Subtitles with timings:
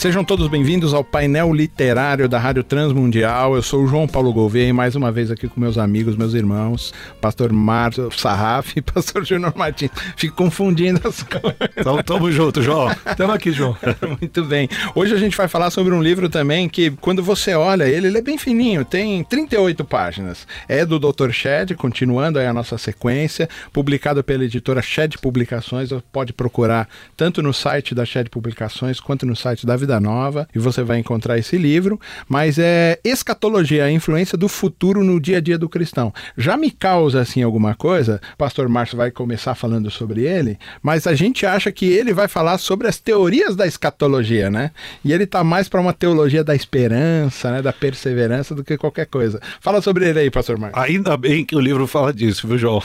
[0.00, 3.54] Sejam todos bem-vindos ao painel literário da Rádio Transmundial.
[3.54, 6.32] Eu sou o João Paulo Gouveia e mais uma vez aqui com meus amigos, meus
[6.32, 9.90] irmãos, pastor Márcio Sarraf e pastor Júnior Martins.
[10.16, 11.54] Fico confundindo as coisas.
[11.76, 12.88] Então, tamo junto, João.
[13.14, 13.76] Tamo aqui, João.
[14.18, 14.70] Muito bem.
[14.94, 18.16] Hoje a gente vai falar sobre um livro também que, quando você olha ele, ele
[18.16, 20.46] é bem fininho, tem 38 páginas.
[20.66, 21.30] É do Dr.
[21.30, 25.90] Shed, continuando aí a nossa sequência, publicado pela editora Shed Publicações.
[26.10, 26.88] Pode procurar
[27.18, 30.84] tanto no site da Shed Publicações quanto no site da Vida Vida Nova e você
[30.84, 35.58] vai encontrar esse livro, mas é Escatologia, a influência do futuro no dia a dia
[35.58, 36.12] do cristão.
[36.36, 41.08] Já me causa assim alguma coisa, o pastor Márcio vai começar falando sobre ele, mas
[41.08, 44.70] a gente acha que ele vai falar sobre as teorias da escatologia, né?
[45.04, 49.06] E ele tá mais para uma teologia da esperança, né, da perseverança do que qualquer
[49.06, 49.40] coisa.
[49.60, 50.80] Fala sobre ele aí, pastor Márcio.
[50.80, 52.82] Ainda bem que o livro fala disso, viu, João?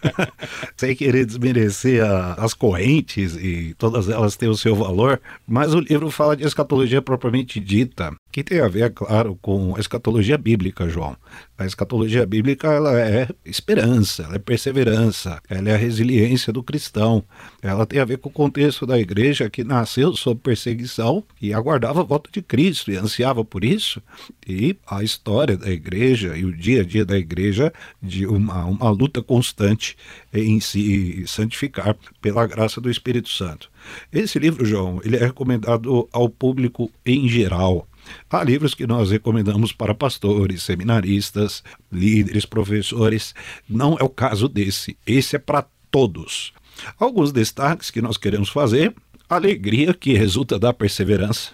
[0.76, 5.80] Sem querer desmerecer a, as correntes e todas elas têm o seu valor, mas o
[5.80, 10.88] livro fala de escatologia propriamente dita, que tem a ver, claro, com a escatologia bíblica,
[10.88, 11.16] João.
[11.56, 17.22] A escatologia bíblica ela é esperança, ela é perseverança, ela é a resiliência do cristão.
[17.62, 22.00] Ela tem a ver com o contexto da igreja que nasceu sob perseguição e aguardava
[22.00, 24.02] a volta de Cristo e ansiava por isso.
[24.44, 28.90] E a história da igreja e o dia a dia da igreja de uma, uma
[28.90, 29.96] luta constante
[30.32, 33.70] em se santificar pela graça do Espírito Santo.
[34.12, 37.86] Esse livro, João, ele é recomendado ao público em geral.
[38.30, 43.34] Há livros que nós recomendamos para pastores, seminaristas, líderes, professores.
[43.68, 44.96] Não é o caso desse.
[45.06, 46.52] Esse é para todos.
[46.98, 48.94] Alguns destaques que nós queremos fazer:
[49.28, 51.52] alegria que resulta da perseverança.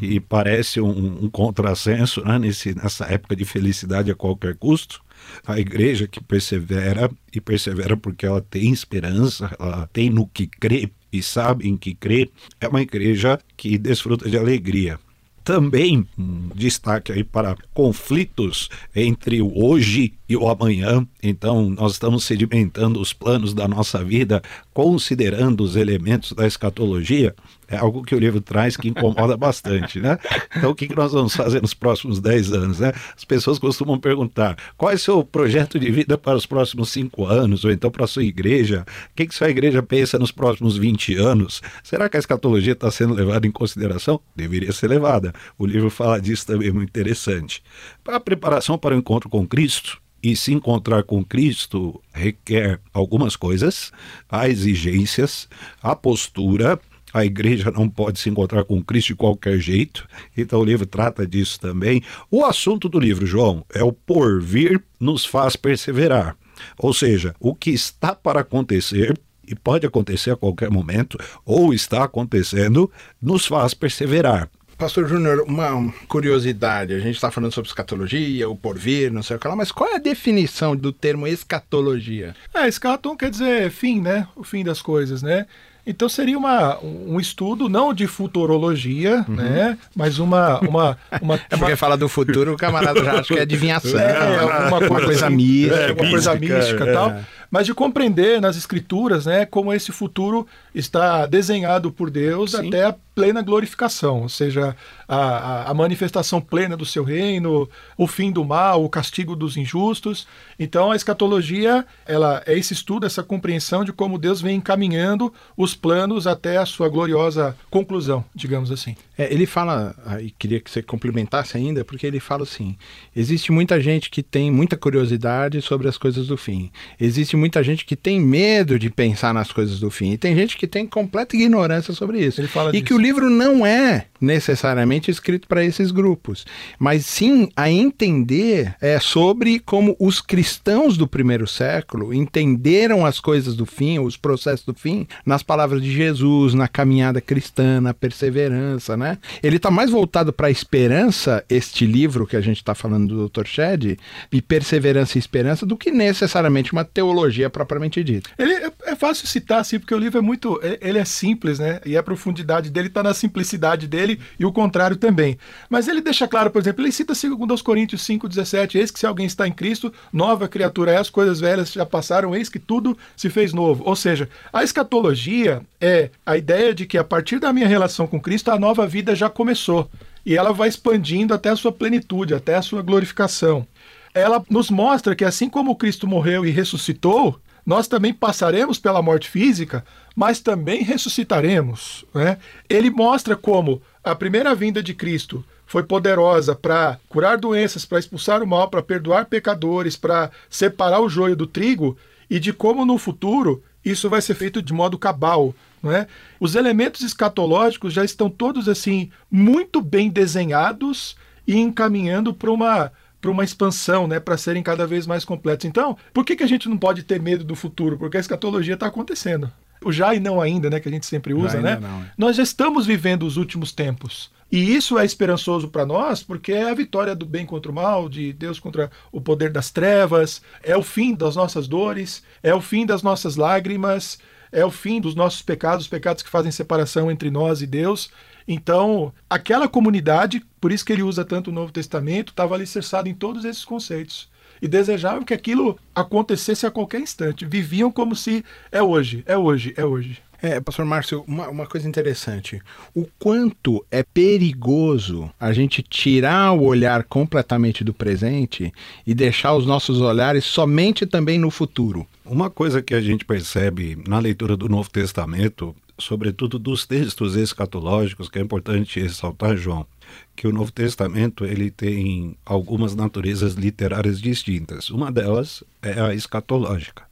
[0.00, 5.00] E parece um, um contrassenso né, nesse, nessa época de felicidade a qualquer custo.
[5.46, 10.90] A igreja que persevera, e persevera porque ela tem esperança, ela tem no que crê
[11.10, 12.30] e sabe em que crê,
[12.60, 14.98] é uma igreja que desfruta de alegria
[15.46, 21.06] também um destaque aí para conflitos entre o hoje e o amanhã.
[21.22, 24.42] Então, nós estamos sedimentando os planos da nossa vida,
[24.72, 27.34] considerando os elementos da escatologia.
[27.68, 30.18] É algo que o livro traz que incomoda bastante, né?
[30.56, 32.92] Então, o que nós vamos fazer nos próximos 10 anos, né?
[33.16, 37.26] As pessoas costumam perguntar: qual é o seu projeto de vida para os próximos 5
[37.26, 38.86] anos, ou então para a sua igreja?
[39.10, 41.60] O que, que sua igreja pensa nos próximos 20 anos?
[41.82, 44.20] Será que a escatologia está sendo levada em consideração?
[44.34, 45.32] Deveria ser levada.
[45.58, 47.62] O livro fala disso também, é muito interessante.
[48.04, 53.36] Para a preparação para o encontro com Cristo, e se encontrar com Cristo requer algumas
[53.36, 53.92] coisas,
[54.28, 55.48] há exigências,
[55.82, 56.80] a postura,
[57.12, 60.06] a igreja não pode se encontrar com Cristo de qualquer jeito,
[60.36, 62.02] então o livro trata disso também.
[62.30, 66.36] O assunto do livro, João, é o porvir nos faz perseverar.
[66.78, 72.04] Ou seja, o que está para acontecer e pode acontecer a qualquer momento, ou está
[72.04, 72.90] acontecendo,
[73.22, 74.50] nos faz perseverar.
[74.78, 76.92] Pastor Júnior, uma curiosidade.
[76.92, 79.90] A gente está falando sobre escatologia, o porvir, não sei o que lá, mas qual
[79.90, 82.34] é a definição do termo escatologia?
[82.52, 84.28] É, escaton quer dizer fim, né?
[84.36, 85.46] O fim das coisas, né?
[85.86, 89.36] Então seria uma, um estudo não de futurologia, uhum.
[89.36, 89.78] né?
[89.94, 91.76] Mas uma, uma, uma É porque uma...
[91.76, 93.98] fala do futuro, o camarada já acha que é adivinhação.
[93.98, 96.92] É, uma, uma coisa mística, é, uma coisa mística e é.
[96.92, 97.16] tal
[97.50, 102.68] mas de compreender nas escrituras né, como esse futuro está desenhado por Deus Sim.
[102.68, 104.76] até a plena glorificação, ou seja,
[105.08, 107.66] a, a, manifestação plena do seu reino,
[107.96, 110.28] o fim do mal, o castigo dos injustos.
[110.58, 115.74] Então a escatologia ela é esse estudo, essa compreensão de como Deus vem encaminhando os
[115.74, 118.94] planos até a sua gloriosa conclusão, digamos assim.
[119.16, 122.76] É, ele fala, e queria que você complementasse ainda, porque ele fala assim:
[123.14, 126.70] existe muita gente que tem muita curiosidade sobre as coisas do fim.
[127.00, 130.12] Existe muita gente que tem medo de pensar nas coisas do fim.
[130.12, 132.42] E tem gente que tem completa ignorância sobre isso.
[132.42, 132.84] Ele fala e disso.
[132.84, 136.46] que o livro não é necessariamente escrito para esses grupos,
[136.78, 143.54] mas sim a entender é, sobre como os cristãos do primeiro século entenderam as coisas
[143.54, 148.96] do fim, os processos do fim, nas palavras de Jesus, na caminhada cristã, na perseverança,
[148.96, 149.18] né?
[149.42, 153.28] Ele está mais voltado para a esperança, este livro que a gente está falando do
[153.28, 153.46] Dr.
[153.46, 153.98] Shed,
[154.32, 158.30] e perseverança e esperança, do que necessariamente uma teologia teologia propriamente dita.
[158.38, 160.60] Ele é, é, fácil citar, assim, porque o livro é muito.
[160.62, 161.80] É, ele é simples, né?
[161.84, 165.38] E a profundidade dele está na simplicidade dele e o contrário também.
[165.68, 169.26] Mas ele deixa claro, por exemplo, ele cita 2 Coríntios 5,17: Eis que se alguém
[169.26, 173.28] está em Cristo, nova criatura é, as coisas velhas já passaram, eis que tudo se
[173.28, 173.82] fez novo.
[173.84, 178.20] Ou seja, a escatologia é a ideia de que a partir da minha relação com
[178.20, 179.90] Cristo, a nova vida já começou.
[180.24, 183.66] E ela vai expandindo até a sua plenitude, até a sua glorificação.
[184.12, 189.28] Ela nos mostra que assim como Cristo morreu e ressuscitou, nós também passaremos pela morte
[189.28, 189.84] física,
[190.14, 192.04] mas também ressuscitaremos.
[192.14, 192.38] Né?
[192.70, 198.40] Ele mostra como a primeira vinda de Cristo foi poderosa para curar doenças, para expulsar
[198.40, 201.96] o mal, para perdoar pecadores, para separar o joio do trigo,
[202.30, 205.52] e de como no futuro isso vai ser feito de modo cabal.
[205.82, 206.06] Não é?
[206.38, 211.16] Os elementos escatológicos já estão todos assim muito bem desenhados
[211.46, 212.92] e encaminhando para uma
[213.26, 215.64] para uma expansão, né, para serem cada vez mais completos.
[215.64, 217.98] Então, por que, que a gente não pode ter medo do futuro?
[217.98, 219.50] Porque a escatologia está acontecendo.
[219.84, 221.76] O já e não ainda, né, que a gente sempre usa, né?
[221.80, 222.12] Não, é.
[222.16, 224.30] Nós já estamos vivendo os últimos tempos.
[224.50, 228.08] E isso é esperançoso para nós, porque é a vitória do bem contra o mal,
[228.08, 232.60] de Deus contra o poder das trevas, é o fim das nossas dores, é o
[232.60, 234.20] fim das nossas lágrimas,
[234.52, 238.08] é o fim dos nossos pecados, os pecados que fazem separação entre nós e Deus.
[238.46, 243.14] Então, aquela comunidade, por isso que ele usa tanto o Novo Testamento, estava alicerçada em
[243.14, 244.28] todos esses conceitos.
[244.62, 247.44] E desejavam que aquilo acontecesse a qualquer instante.
[247.44, 250.22] Viviam como se é hoje, é hoje, é hoje.
[250.40, 252.60] É, pastor Márcio, uma, uma, coisa interessante.
[252.94, 258.72] O quanto é perigoso a gente tirar o olhar completamente do presente
[259.06, 262.06] e deixar os nossos olhares somente também no futuro.
[262.24, 268.28] Uma coisa que a gente percebe na leitura do Novo Testamento sobretudo dos textos escatológicos,
[268.28, 269.86] que é importante ressaltar, João,
[270.34, 274.90] que o Novo Testamento ele tem algumas naturezas literárias distintas.
[274.90, 277.04] Uma delas é a escatológica.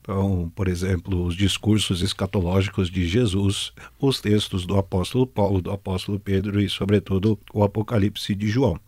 [0.00, 6.18] Então, por exemplo, os discursos escatológicos de Jesus, os textos do apóstolo Paulo, do apóstolo
[6.18, 8.80] Pedro e, sobretudo, o Apocalipse de João.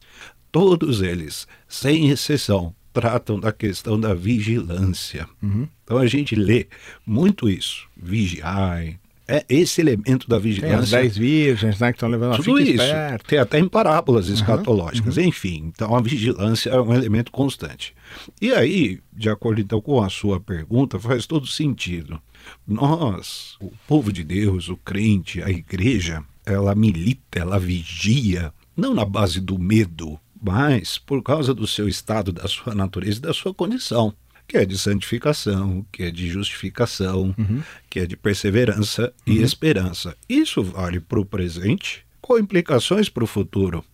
[0.50, 5.28] Todos eles, sem exceção, tratam da questão da vigilância.
[5.40, 5.68] Uhum.
[5.84, 6.66] Então a gente lê
[7.04, 7.88] muito isso.
[7.96, 10.76] Vigiai, é esse elemento da vigilância.
[10.76, 12.72] Tem as dez virgens, né, que estão levando Tudo isso.
[12.72, 13.24] Esperto.
[13.26, 15.16] Tem até em parábolas escatológicas.
[15.16, 15.24] Uhum.
[15.24, 17.94] Enfim, então a vigilância é um elemento constante.
[18.40, 22.20] E aí, de acordo então com a sua pergunta, faz todo sentido.
[22.66, 29.04] Nós, o povo de Deus, o crente, a igreja, ela milita, ela vigia, não na
[29.04, 33.54] base do medo, mas por causa do seu estado, da sua natureza e da sua
[33.54, 34.14] condição
[34.46, 37.62] que é de santificação, que é de justificação, uhum.
[37.88, 39.34] que é de perseverança uhum.
[39.34, 40.16] e esperança.
[40.28, 43.84] Isso vale para o presente com implicações para o futuro.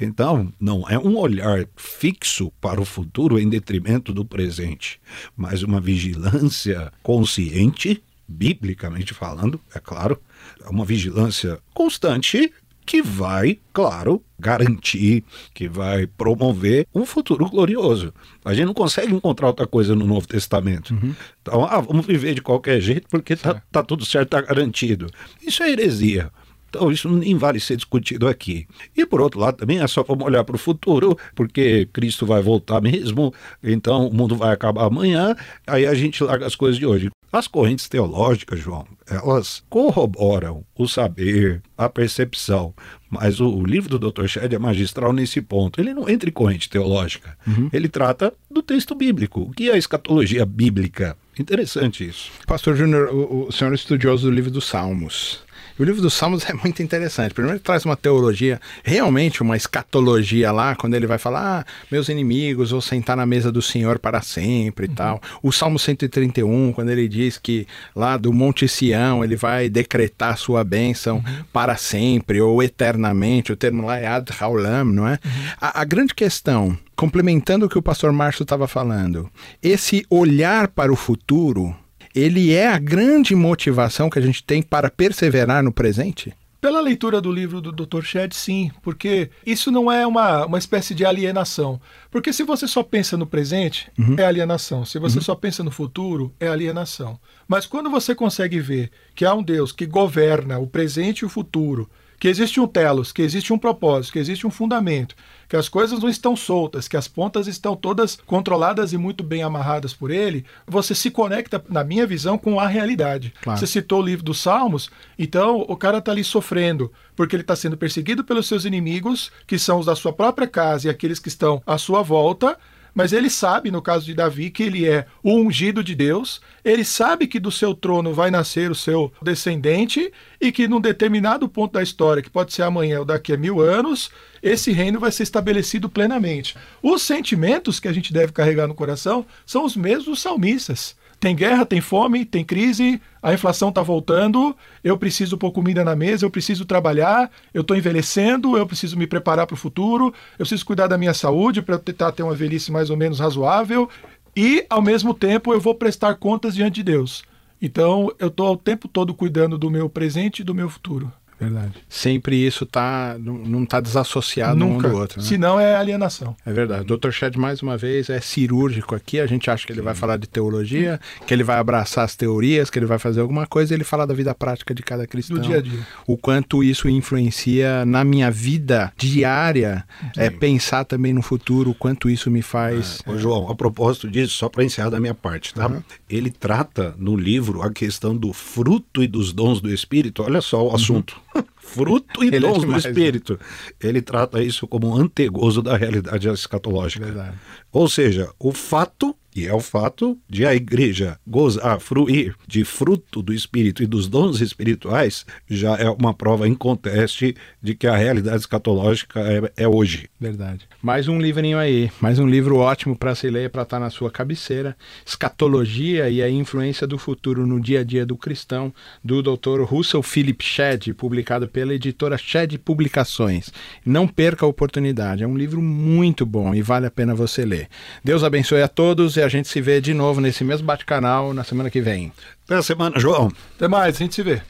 [0.00, 5.00] Então, não é um olhar fixo para o futuro em detrimento do presente,
[5.36, 10.20] mas uma vigilância consciente, biblicamente falando, é claro,
[10.68, 12.52] uma vigilância constante
[12.86, 18.14] que vai, claro, garantir, que vai promover um futuro glorioso.
[18.44, 20.94] A gente não consegue encontrar outra coisa no Novo Testamento.
[20.94, 21.14] Uhum.
[21.42, 25.08] Então, ah, vamos viver de qualquer jeito porque está tá tudo certo, está garantido.
[25.44, 26.30] Isso é heresia.
[26.68, 28.66] Então, isso nem vale ser discutido aqui.
[28.96, 32.42] E, por outro lado, também é só vamos olhar para o futuro, porque Cristo vai
[32.42, 35.34] voltar mesmo, então o mundo vai acabar amanhã,
[35.66, 37.08] aí a gente larga as coisas de hoje.
[37.32, 42.72] As correntes teológicas, João, elas corroboram o saber, a percepção,
[43.10, 44.26] mas o, o livro do Dr.
[44.26, 45.80] Shedd é magistral nesse ponto.
[45.80, 47.68] Ele não entra em corrente teológica, uhum.
[47.72, 49.42] ele trata do texto bíblico.
[49.42, 51.16] O que é a escatologia bíblica?
[51.38, 52.30] Interessante isso.
[52.46, 55.44] Pastor Júnior, o, o senhor é estudioso do livro dos Salmos.
[55.78, 57.34] O livro dos Salmos é muito interessante.
[57.34, 62.08] Primeiro, ele traz uma teologia, realmente uma escatologia lá, quando ele vai falar: ah, meus
[62.08, 64.94] inimigos vão sentar na mesa do Senhor para sempre e uhum.
[64.94, 65.22] tal.
[65.42, 70.64] O Salmo 131, quando ele diz que lá do Monte Sião ele vai decretar sua
[70.64, 71.44] bênção uhum.
[71.52, 73.52] para sempre ou eternamente.
[73.52, 75.18] O termo lá é Ad Haulam, não é?
[75.24, 75.30] Uhum.
[75.60, 79.30] A, a grande questão complementando o que o pastor Márcio estava falando,
[79.62, 81.76] esse olhar para o futuro
[82.16, 86.32] ele é a grande motivação que a gente tem para perseverar no presente?
[86.58, 88.02] Pela leitura do livro do Dr.
[88.02, 91.78] Shedd, sim, porque isso não é uma, uma espécie de alienação.
[92.10, 94.16] Porque se você só pensa no presente, uhum.
[94.18, 94.84] é alienação.
[94.86, 95.24] Se você uhum.
[95.24, 97.20] só pensa no futuro, é alienação.
[97.46, 101.28] Mas quando você consegue ver que há um Deus que governa o presente e o
[101.28, 105.14] futuro, que existe um telos, que existe um propósito, que existe um fundamento,
[105.48, 109.42] que as coisas não estão soltas, que as pontas estão todas controladas e muito bem
[109.42, 113.32] amarradas por ele, você se conecta, na minha visão, com a realidade.
[113.42, 113.58] Claro.
[113.58, 117.54] Você citou o livro dos Salmos, então o cara está ali sofrendo, porque ele está
[117.54, 121.28] sendo perseguido pelos seus inimigos, que são os da sua própria casa e aqueles que
[121.28, 122.58] estão à sua volta,
[122.96, 126.82] mas ele sabe, no caso de Davi, que ele é o ungido de Deus, ele
[126.82, 130.10] sabe que do seu trono vai nascer o seu descendente
[130.40, 133.60] e que num determinado ponto da história, que pode ser amanhã ou daqui a mil
[133.60, 134.10] anos,
[134.42, 136.56] esse reino vai ser estabelecido plenamente.
[136.82, 140.96] Os sentimentos que a gente deve carregar no coração são os mesmos salmistas.
[141.18, 144.54] Tem guerra, tem fome, tem crise, a inflação está voltando,
[144.84, 149.06] eu preciso pôr comida na mesa, eu preciso trabalhar, eu estou envelhecendo, eu preciso me
[149.06, 152.70] preparar para o futuro, eu preciso cuidar da minha saúde para tentar ter uma velhice
[152.70, 153.88] mais ou menos razoável
[154.36, 157.24] e, ao mesmo tempo, eu vou prestar contas diante de Deus.
[157.60, 161.10] Então, eu estou o tempo todo cuidando do meu presente e do meu futuro.
[161.38, 161.72] Verdade.
[161.88, 164.88] Sempre isso tá, não está desassociado Nunca.
[164.88, 165.20] um do outro.
[165.20, 165.26] Né?
[165.26, 166.34] Senão é alienação.
[166.46, 166.90] É verdade.
[166.90, 167.10] O Dr.
[167.10, 169.20] Shed, mais uma vez, é cirúrgico aqui.
[169.20, 172.70] A gente acha que ele vai falar de teologia, que ele vai abraçar as teorias,
[172.70, 173.74] que ele vai fazer alguma coisa.
[173.74, 175.36] Ele fala da vida prática de cada cristão.
[175.36, 175.86] Do dia a dia.
[176.06, 179.84] O quanto isso influencia na minha vida diária.
[180.16, 183.02] É pensar também no futuro, o quanto isso me faz.
[183.06, 185.70] Ô, João, a propósito disso, só para encerrar da minha parte, tá?
[186.08, 190.22] Ele trata no livro a questão do fruto e dos dons do Espírito.
[190.22, 191.25] Olha só o assunto.
[191.56, 192.90] Fruto e é dons do demais, né?
[192.90, 193.38] Espírito.
[193.80, 197.04] Ele trata isso como um antegozo da realidade escatológica.
[197.04, 197.36] Verdade.
[197.76, 203.20] Ou seja, o fato, e é o fato, de a igreja gozar, fruir de fruto
[203.20, 208.38] do Espírito e dos dons espirituais, já é uma prova inconteste de que a realidade
[208.38, 210.08] escatológica é, é hoje.
[210.18, 210.66] Verdade.
[210.80, 214.10] Mais um livrinho aí, mais um livro ótimo para se ler, para estar na sua
[214.10, 214.74] cabeceira.
[215.04, 218.72] Escatologia e a influência do futuro no dia a dia do cristão,
[219.04, 219.64] do Dr.
[219.64, 223.52] Russell Philip Shedd, publicado pela editora Shedd Publicações.
[223.84, 227.65] Não perca a oportunidade, é um livro muito bom e vale a pena você ler.
[228.04, 231.44] Deus abençoe a todos e a gente se vê de novo nesse mesmo bate-canal na
[231.44, 232.12] semana que vem.
[232.44, 233.30] Até a semana, João.
[233.56, 234.40] Até mais, a gente se vê.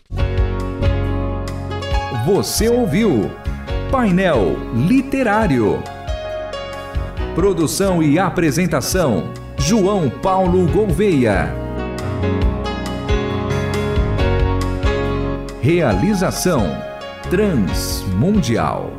[2.26, 3.30] Você ouviu
[3.90, 5.82] Painel Literário.
[7.34, 11.54] Produção e apresentação: João Paulo Gouveia.
[15.60, 16.76] Realização:
[17.30, 18.92] Transmundial.